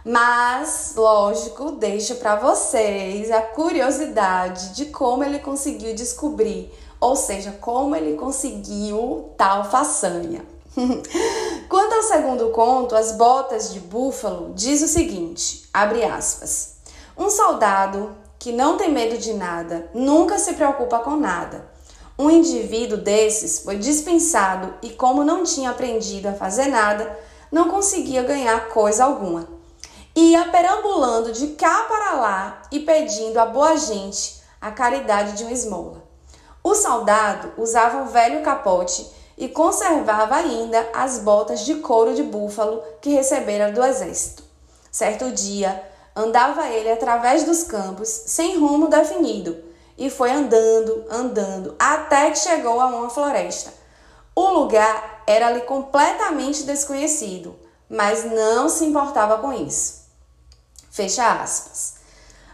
Mas, 0.06 0.94
lógico, 0.96 1.72
deixo 1.72 2.16
para 2.16 2.36
vocês 2.36 3.30
a 3.30 3.42
curiosidade 3.42 4.74
de 4.74 4.86
como 4.86 5.24
ele 5.24 5.40
conseguiu 5.40 5.94
descobrir, 5.94 6.74
ou 7.00 7.16
seja, 7.16 7.52
como 7.60 7.96
ele 7.96 8.16
conseguiu 8.16 9.32
tal 9.38 9.70
façanha. 9.70 10.44
Quanto 11.68 11.94
ao 11.94 12.04
segundo 12.04 12.50
conto, 12.50 12.96
As 12.96 13.12
Botas 13.12 13.74
de 13.74 13.80
Búfalo, 13.80 14.54
diz 14.56 14.82
o 14.82 14.88
seguinte: 14.88 15.68
abre 15.74 16.04
aspas. 16.04 16.78
Um 17.18 17.30
soldado 17.30 18.16
que 18.40 18.52
não 18.52 18.78
tem 18.78 18.92
medo 18.92 19.18
de 19.18 19.34
nada, 19.34 19.90
nunca 19.94 20.40
se 20.40 20.54
preocupa 20.54 21.00
com 21.00 21.16
nada. 21.16 21.71
Um 22.18 22.30
indivíduo 22.30 22.98
desses 22.98 23.60
foi 23.60 23.78
dispensado 23.78 24.74
e, 24.82 24.90
como 24.92 25.24
não 25.24 25.44
tinha 25.44 25.70
aprendido 25.70 26.28
a 26.28 26.34
fazer 26.34 26.68
nada, 26.68 27.18
não 27.52 27.70
conseguia 27.70 28.24
ganhar 28.24 28.70
coisa 28.70 29.06
alguma. 29.06 29.48
Ia 30.16 30.46
perambulando 30.50 31.32
de 31.32 31.48
cá 31.50 31.86
para 31.88 32.14
lá 32.14 32.62
e 32.72 32.82
pedindo 32.82 33.40
à 33.40 33.46
boa 33.46 33.78
gente 33.78 34.42
a 34.60 34.72
caridade 34.72 35.34
de 35.34 35.44
uma 35.44 35.54
esmola. 35.54 36.04
O 36.64 36.76
soldado 36.76 37.54
usava 37.58 37.98
um 37.98 38.08
velho 38.08 38.44
capote 38.44 39.10
e 39.38 39.48
conservava 39.48 40.36
ainda 40.36 40.88
as 40.94 41.20
botas 41.20 41.62
de 41.62 41.76
couro 41.76 42.14
de 42.14 42.22
búfalo 42.22 42.84
que 43.02 43.10
recebera 43.10 43.72
do 43.72 43.84
exército. 43.84 44.44
Certo 44.92 45.32
dia, 45.32 45.82
andava 46.16 46.68
ele 46.68 46.92
através 46.92 47.46
dos 47.46 47.64
campos 47.64 48.08
sem 48.08 48.60
rumo 48.60 48.88
definido 48.88 49.71
e 50.02 50.10
foi 50.10 50.32
andando, 50.32 51.06
andando, 51.12 51.76
até 51.78 52.32
que 52.32 52.40
chegou 52.40 52.82
a 52.82 52.88
uma 52.88 53.12
floresta. 53.12 53.72
O 54.36 54.50
lugar 54.50 55.22
era-lhe 55.28 55.62
completamente 55.62 56.64
desconhecido, 56.64 57.56
mas 57.88 58.26
não 58.26 58.68
se 58.68 58.84
importava 58.84 59.38
com 59.38 59.54
isso. 59.54 60.08
Fecha 60.90 61.32
aspas. 61.32 61.98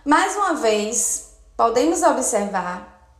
Mais 0.03 0.35
uma 0.35 0.55
vez, 0.55 1.29
podemos 1.55 2.03
observar 2.03 3.15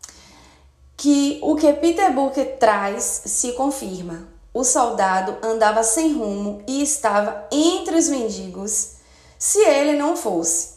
que 0.98 1.39
o 1.41 1.55
que 1.55 1.72
Peter 1.72 2.12
Booker 2.12 2.57
traz 2.57 3.22
se 3.25 3.53
confirma. 3.53 4.27
O 4.53 4.65
soldado 4.65 5.38
andava 5.41 5.84
sem 5.84 6.13
rumo 6.13 6.62
e 6.67 6.84
estava 6.84 7.48
entre 7.50 7.96
os 7.96 8.10
mendigos, 8.10 8.96
se 9.39 9.60
ele 9.60 9.93
não 9.93 10.17
fosse. 10.17 10.76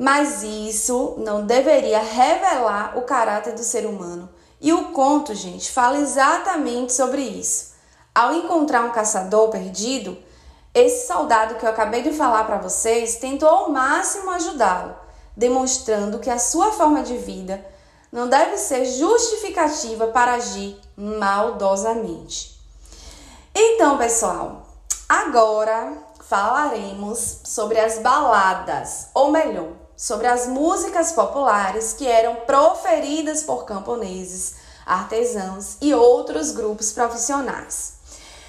Mas 0.00 0.42
isso 0.42 1.16
não 1.18 1.44
deveria 1.44 2.00
revelar 2.00 2.96
o 2.96 3.02
caráter 3.02 3.52
do 3.52 3.62
ser 3.62 3.84
humano. 3.84 4.30
E 4.58 4.72
o 4.72 4.92
conto, 4.92 5.34
gente, 5.34 5.70
fala 5.70 5.98
exatamente 5.98 6.94
sobre 6.94 7.20
isso. 7.20 7.74
Ao 8.14 8.32
encontrar 8.32 8.82
um 8.82 8.92
caçador 8.92 9.50
perdido, 9.50 10.16
esse 10.72 11.06
soldado 11.06 11.56
que 11.56 11.66
eu 11.66 11.68
acabei 11.68 12.00
de 12.00 12.14
falar 12.14 12.44
para 12.44 12.56
vocês 12.56 13.16
tentou 13.16 13.46
ao 13.46 13.68
máximo 13.68 14.30
ajudá-lo, 14.30 14.94
demonstrando 15.36 16.18
que 16.18 16.30
a 16.30 16.38
sua 16.38 16.72
forma 16.72 17.02
de 17.02 17.18
vida 17.18 17.62
não 18.10 18.26
deve 18.26 18.56
ser 18.56 18.86
justificativa 18.86 20.06
para 20.06 20.32
agir 20.32 20.80
maldosamente. 20.96 22.58
Então, 23.54 23.98
pessoal, 23.98 24.66
agora 25.06 25.92
falaremos 26.20 27.40
sobre 27.44 27.78
as 27.78 27.98
baladas, 27.98 29.08
ou 29.12 29.30
melhor, 29.30 29.79
sobre 30.00 30.26
as 30.26 30.46
músicas 30.46 31.12
populares 31.12 31.92
que 31.92 32.06
eram 32.06 32.36
proferidas 32.46 33.42
por 33.42 33.66
camponeses, 33.66 34.54
artesãos 34.86 35.76
e 35.78 35.92
outros 35.92 36.52
grupos 36.52 36.90
profissionais. 36.90 37.96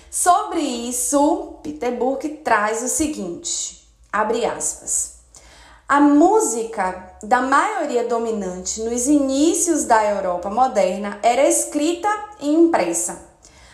Sobre 0.10 0.62
isso, 0.62 1.55
Peter 1.62 1.93
Burke 1.98 2.29
traz 2.29 2.81
o 2.81 2.88
seguinte: 2.88 3.86
abre 4.13 4.46
aspas. 4.46 5.20
A 5.89 6.00
música 6.00 7.17
da 7.22 7.41
maioria 7.41 8.05
dominante 8.05 8.81
nos 8.84 9.08
inícios 9.08 9.84
da 9.84 10.05
Europa 10.05 10.50
moderna 10.50 11.20
era 11.22 11.46
escrita 11.46 12.08
e 12.39 12.50
impressa. 12.50 13.29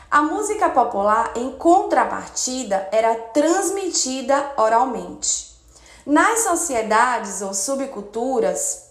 A 0.09 0.23
música 0.23 0.67
popular, 0.67 1.33
em 1.35 1.51
contrapartida, 1.51 2.89
era 2.91 3.13
transmitida 3.13 4.53
oralmente. 4.57 5.56
Nas 6.09 6.39
sociedades 6.43 7.41
ou 7.41 7.53
subculturas 7.53 8.83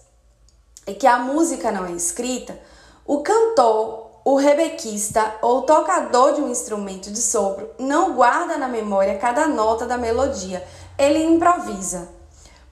em 0.85 0.93
que 0.93 1.07
a 1.07 1.17
música 1.17 1.71
não 1.71 1.87
é 1.87 1.91
escrita, 1.93 2.59
o 3.07 3.23
cantor, 3.23 4.11
o 4.23 4.35
rebequista 4.35 5.33
ou 5.41 5.63
tocador 5.63 6.35
de 6.35 6.41
um 6.41 6.51
instrumento 6.51 7.09
de 7.09 7.19
sopro 7.19 7.71
não 7.79 8.13
guarda 8.13 8.55
na 8.55 8.67
memória 8.67 9.17
cada 9.17 9.47
nota 9.47 9.87
da 9.87 9.97
melodia, 9.97 10.63
ele 10.95 11.23
improvisa. 11.23 12.07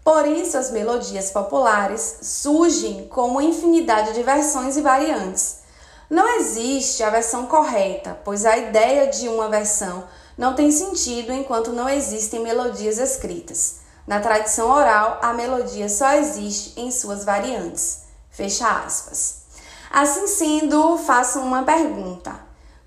Por 0.04 0.28
isso, 0.28 0.60
as 0.60 0.70
melodias 0.70 1.32
populares 1.32 2.20
surgem 2.22 3.08
com 3.08 3.30
uma 3.30 3.44
infinidade 3.44 4.14
de 4.14 4.22
versões 4.22 4.78
e 4.78 4.82
variantes. 4.82 5.62
Não 6.08 6.38
existe 6.38 7.02
a 7.02 7.10
versão 7.10 7.48
correta, 7.48 8.16
pois 8.24 8.46
a 8.46 8.56
ideia 8.56 9.08
de 9.08 9.28
uma 9.28 9.50
versão 9.50 10.04
não 10.38 10.54
tem 10.54 10.70
sentido 10.70 11.34
enquanto 11.34 11.74
não 11.74 11.90
existem 11.90 12.42
melodias 12.42 13.00
escritas. 13.00 13.84
Na 14.06 14.20
tradição 14.20 14.70
oral, 14.70 15.20
a 15.22 15.34
melodia 15.34 15.90
só 15.90 16.12
existe 16.14 16.80
em 16.80 16.92
suas 16.92 17.26
variantes. 17.26 18.04
Fecha 18.30 18.70
aspas. 18.70 19.44
Assim 19.92 20.28
sendo, 20.28 20.98
faço 20.98 21.40
uma 21.40 21.64
pergunta: 21.64 22.40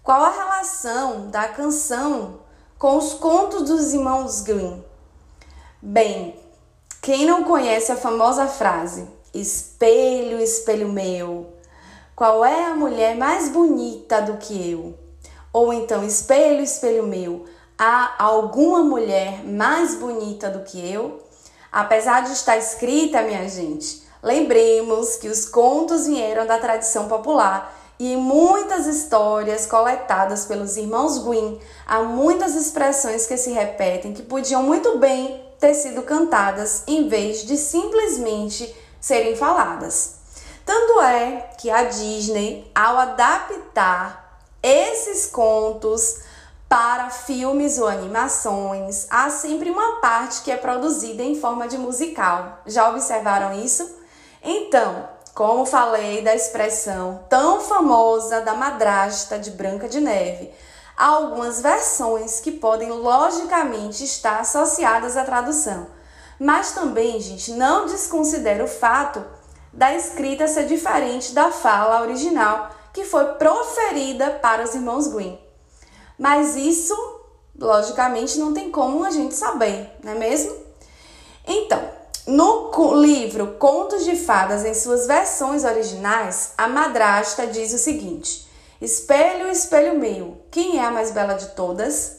qual 0.02 0.22
a 0.22 0.30
relação 0.30 1.28
da 1.28 1.48
canção 1.48 2.40
com 2.78 2.96
os 2.96 3.14
contos 3.14 3.68
dos 3.68 3.92
irmãos 3.92 4.42
Grimm? 4.42 4.82
Bem, 5.80 6.38
quem 7.00 7.24
não 7.26 7.44
conhece 7.44 7.90
a 7.90 7.96
famosa 7.96 8.46
frase 8.46 9.08
espelho, 9.32 10.40
espelho 10.40 10.88
meu, 10.88 11.52
qual 12.14 12.44
é 12.44 12.66
a 12.66 12.74
mulher 12.74 13.16
mais 13.16 13.48
bonita 13.48 14.20
do 14.20 14.36
que 14.38 14.70
eu? 14.70 14.98
Ou 15.52 15.72
então, 15.72 16.04
espelho, 16.04 16.62
espelho 16.62 17.06
meu, 17.06 17.44
há 17.78 18.14
alguma 18.18 18.82
mulher 18.82 19.44
mais 19.44 19.94
bonita 19.94 20.50
do 20.50 20.64
que 20.64 20.92
eu? 20.92 21.22
Apesar 21.70 22.22
de 22.24 22.32
estar 22.32 22.56
escrita, 22.56 23.22
minha 23.22 23.48
gente, 23.48 24.02
lembremos 24.22 25.16
que 25.16 25.28
os 25.28 25.44
contos 25.44 26.06
vieram 26.06 26.44
da 26.44 26.58
tradição 26.58 27.06
popular 27.06 27.74
e 28.00 28.14
em 28.14 28.16
muitas 28.16 28.86
histórias 28.86 29.66
coletadas 29.66 30.44
pelos 30.44 30.76
irmãos 30.76 31.18
Grimm 31.18 31.58
há 31.86 32.02
muitas 32.02 32.54
expressões 32.54 33.26
que 33.26 33.36
se 33.36 33.50
repetem 33.50 34.12
que 34.12 34.22
podiam 34.22 34.62
muito 34.62 34.98
bem 34.98 35.44
ter 35.60 35.74
sido 35.74 36.02
cantadas 36.02 36.82
em 36.86 37.08
vez 37.08 37.44
de 37.44 37.56
simplesmente 37.56 38.74
serem 39.00 39.36
faladas. 39.36 40.14
Tanto 40.64 41.00
é 41.00 41.50
que 41.58 41.70
a 41.70 41.84
Disney, 41.84 42.70
ao 42.74 42.98
adaptar 42.98 44.42
esses 44.62 45.26
contos 45.26 46.27
para 46.68 47.08
filmes 47.08 47.78
ou 47.78 47.88
animações, 47.88 49.06
há 49.08 49.30
sempre 49.30 49.70
uma 49.70 50.00
parte 50.00 50.42
que 50.42 50.50
é 50.50 50.56
produzida 50.56 51.22
em 51.22 51.34
forma 51.34 51.66
de 51.66 51.78
musical. 51.78 52.60
Já 52.66 52.90
observaram 52.90 53.58
isso? 53.58 53.98
Então, 54.42 55.08
como 55.34 55.64
falei 55.64 56.20
da 56.22 56.34
expressão 56.34 57.24
tão 57.28 57.60
famosa 57.60 58.42
da 58.42 58.52
madrasta 58.52 59.38
de 59.38 59.50
Branca 59.52 59.88
de 59.88 59.98
Neve, 59.98 60.52
há 60.94 61.06
algumas 61.06 61.62
versões 61.62 62.38
que 62.38 62.52
podem 62.52 62.90
logicamente 62.90 64.04
estar 64.04 64.40
associadas 64.40 65.16
à 65.16 65.24
tradução. 65.24 65.86
Mas 66.38 66.72
também, 66.72 67.18
gente, 67.18 67.52
não 67.52 67.86
desconsidera 67.86 68.62
o 68.62 68.68
fato 68.68 69.24
da 69.72 69.94
escrita 69.94 70.46
ser 70.46 70.66
diferente 70.66 71.32
da 71.32 71.50
fala 71.50 72.02
original 72.02 72.70
que 72.92 73.04
foi 73.04 73.24
proferida 73.34 74.30
para 74.42 74.64
os 74.64 74.74
irmãos 74.74 75.06
Green. 75.06 75.47
Mas 76.18 76.56
isso, 76.56 76.94
logicamente, 77.58 78.38
não 78.38 78.52
tem 78.52 78.70
como 78.70 79.04
a 79.04 79.10
gente 79.10 79.34
saber, 79.34 79.90
não 80.02 80.12
é 80.12 80.14
mesmo? 80.16 80.54
Então, 81.46 81.80
no 82.26 82.94
livro 82.94 83.54
Contos 83.58 84.04
de 84.04 84.16
Fadas, 84.16 84.64
em 84.64 84.74
suas 84.74 85.06
versões 85.06 85.64
originais, 85.64 86.52
a 86.58 86.68
madrasta 86.68 87.46
diz 87.46 87.72
o 87.72 87.78
seguinte: 87.78 88.46
Espelho, 88.80 89.48
espelho 89.48 89.98
meu, 89.98 90.42
quem 90.50 90.78
é 90.78 90.84
a 90.84 90.90
mais 90.90 91.10
bela 91.10 91.34
de 91.34 91.46
todas? 91.54 92.18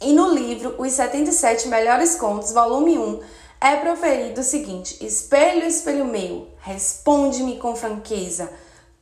E 0.00 0.12
no 0.12 0.30
livro 0.30 0.74
Os 0.78 0.92
77 0.92 1.68
Melhores 1.68 2.16
Contos, 2.16 2.52
volume 2.52 2.98
1, 2.98 3.20
é 3.60 3.76
proferido 3.76 4.40
o 4.40 4.44
seguinte: 4.44 5.04
Espelho, 5.04 5.66
espelho 5.66 6.06
meu, 6.06 6.48
responde-me 6.62 7.58
com 7.58 7.76
franqueza. 7.76 8.50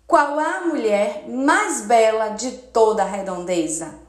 Qual 0.06 0.40
é 0.40 0.56
a 0.56 0.66
mulher 0.66 1.24
mais 1.28 1.82
bela 1.82 2.30
de 2.30 2.50
toda 2.50 3.02
a 3.02 3.06
redondeza? 3.06 4.07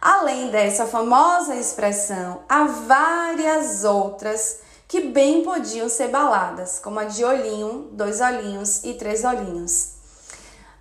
Além 0.00 0.50
dessa 0.50 0.86
famosa 0.86 1.56
expressão, 1.56 2.42
há 2.48 2.64
várias 2.64 3.82
outras 3.82 4.60
que 4.86 5.00
bem 5.00 5.42
podiam 5.42 5.88
ser 5.88 6.08
baladas, 6.08 6.78
como 6.78 7.00
a 7.00 7.04
de 7.04 7.24
olhinho, 7.24 7.88
dois 7.92 8.20
olhinhos 8.20 8.84
e 8.84 8.94
três 8.94 9.24
olhinhos. 9.24 9.94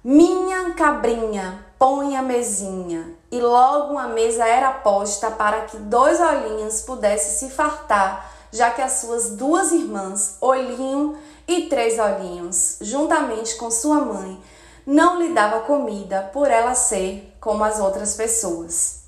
Minha 0.04 0.72
cabrinha, 0.76 1.66
põe 1.80 2.16
a 2.16 2.22
mesinha, 2.22 3.12
e 3.32 3.42
logo 3.42 3.94
uma 3.94 4.08
mesa 4.08 4.46
era 4.46 4.72
posta 4.72 5.32
para 5.32 5.62
que 5.62 5.78
dois 5.78 6.22
olhinhos 6.22 6.82
pudessem 6.82 7.50
se 7.50 7.56
fartar, 7.56 8.32
já 8.52 8.70
que 8.70 8.84
as 8.84 8.94
suas 8.94 9.32
duas 9.32 9.72
irmãs, 9.72 10.38
olhinho 10.40 11.18
e 11.48 11.64
três 11.64 11.98
olhinhos, 11.98 12.78
juntamente 12.82 13.56
com 13.56 13.72
sua 13.72 14.00
mãe, 14.00 14.40
não 14.86 15.20
lhe 15.20 15.34
dava 15.34 15.62
comida 15.62 16.30
por 16.32 16.52
ela 16.52 16.76
ser 16.76 17.36
como 17.42 17.64
as 17.64 17.80
outras 17.80 18.14
pessoas. 18.14 19.07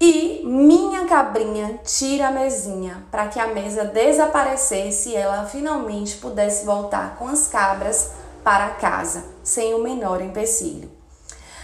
E 0.00 0.40
minha 0.46 1.06
cabrinha 1.06 1.78
tira 1.84 2.28
a 2.28 2.30
mesinha 2.30 3.06
para 3.10 3.28
que 3.28 3.38
a 3.38 3.48
mesa 3.48 3.84
desaparecesse 3.84 5.10
e 5.10 5.16
ela 5.16 5.44
finalmente 5.44 6.16
pudesse 6.16 6.64
voltar 6.64 7.16
com 7.18 7.28
as 7.28 7.48
cabras 7.48 8.12
para 8.42 8.70
casa, 8.70 9.22
sem 9.44 9.74
o 9.74 9.82
menor 9.82 10.22
empecilho. 10.22 10.90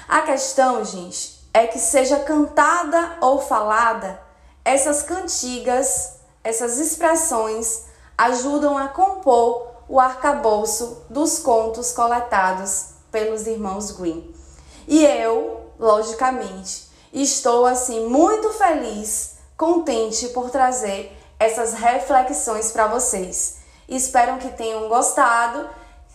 A 0.07 0.21
questão, 0.21 0.85
gente, 0.85 1.49
é 1.55 1.67
que 1.67 1.79
seja 1.79 2.21
cantada 2.21 3.17
ou 3.23 3.41
falada, 3.41 4.21
essas 4.63 5.03
cantigas, 5.03 6.17
essas 6.45 6.79
expressões 6.79 7.85
ajudam 8.19 8.77
a 8.77 8.89
compor 8.89 9.67
o 9.89 9.99
arcabouço 9.99 11.07
dos 11.09 11.39
contos 11.39 11.93
coletados 11.93 12.89
pelos 13.11 13.47
irmãos 13.47 13.93
Green. 13.93 14.35
E 14.87 15.05
eu, 15.05 15.71
logicamente, 15.79 16.86
estou 17.23 17.65
assim 17.65 18.07
muito 18.07 18.51
feliz, 18.51 19.39
contente 19.57 20.29
por 20.29 20.51
trazer 20.51 21.17
essas 21.39 21.73
reflexões 21.73 22.71
para 22.71 22.87
vocês. 22.87 23.59
Espero 23.89 24.39
que 24.39 24.49
tenham 24.51 24.89
gostado, 24.89 25.69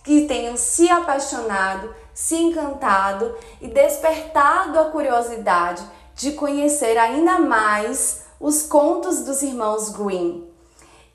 que 0.04 0.26
tenham 0.26 0.56
se 0.56 0.88
apaixonado, 0.88 1.94
se 2.14 2.36
encantado 2.36 3.34
e 3.60 3.68
despertado 3.68 4.78
a 4.78 4.84
curiosidade 4.86 5.82
de 6.14 6.32
conhecer 6.32 6.98
ainda 6.98 7.38
mais 7.38 8.24
os 8.38 8.62
contos 8.62 9.20
dos 9.20 9.42
irmãos 9.42 9.88
Green. 9.90 10.46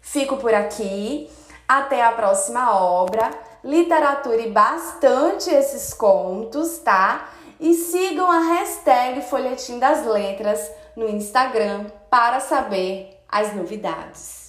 Fico 0.02 0.38
por 0.38 0.54
aqui, 0.54 1.30
até 1.68 2.04
a 2.04 2.12
próxima 2.14 2.76
obra. 2.76 3.30
Literature 3.64 4.50
bastante 4.50 5.50
esses 5.50 5.94
contos, 5.94 6.78
tá? 6.78 7.30
E 7.60 7.74
sigam 7.74 8.30
a 8.30 8.40
hashtag 8.40 9.22
Folhetim 9.22 9.80
das 9.80 10.06
Letras 10.06 10.72
no 10.96 11.10
Instagram 11.10 11.86
para 12.10 12.40
saber 12.40 13.18
as 13.28 13.56
novidades. 13.56 14.47